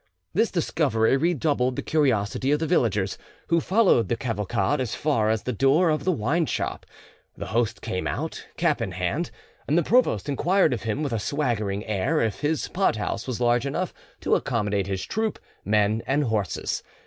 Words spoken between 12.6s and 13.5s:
pothouse was